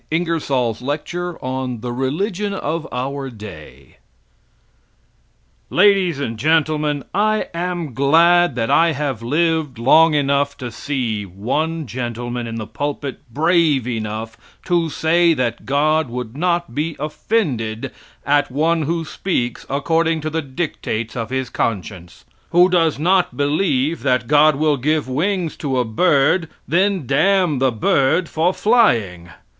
Ingersoll's 0.09 0.81
lecture 0.81 1.37
on 1.45 1.81
The 1.81 1.93
Religion 1.93 2.55
of 2.55 2.87
Our 2.91 3.29
Day 3.29 3.97
Ladies 5.69 6.19
and 6.19 6.39
Gentlemen: 6.39 7.03
I 7.13 7.49
am 7.53 7.93
glad 7.93 8.55
that 8.55 8.71
I 8.71 8.93
have 8.93 9.21
lived 9.21 9.77
long 9.77 10.15
enough 10.15 10.57
to 10.57 10.71
see 10.71 11.23
one 11.23 11.85
gentleman 11.85 12.47
in 12.47 12.55
the 12.55 12.65
pulpit 12.65 13.19
brave 13.31 13.87
enough 13.87 14.37
to 14.65 14.89
say 14.89 15.35
that 15.35 15.67
God 15.67 16.09
would 16.09 16.35
not 16.35 16.73
be 16.73 16.95
offended 16.97 17.91
at 18.25 18.49
one 18.51 18.81
who 18.81 19.05
speaks 19.05 19.67
according 19.69 20.19
to 20.21 20.31
the 20.31 20.41
dictates 20.41 21.15
of 21.15 21.29
his 21.29 21.51
conscience; 21.51 22.25
who 22.49 22.69
does 22.69 22.97
not 22.97 23.37
believe 23.37 24.01
that 24.01 24.25
God 24.25 24.55
will 24.55 24.77
give 24.77 25.07
wings 25.07 25.55
to 25.57 25.77
a 25.77 25.85
bird, 25.85 26.45
and 26.45 26.49
then 26.71 27.05
damn 27.05 27.59
the 27.59 27.71
bird 27.71 28.27
for 28.27 28.51
flying. 28.51 29.29